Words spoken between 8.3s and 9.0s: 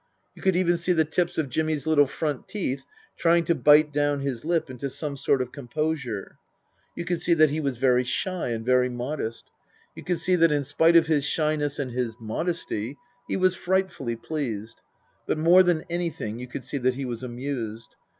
and very